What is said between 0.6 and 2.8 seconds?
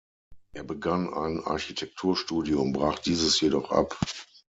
begann ein Architekturstudium,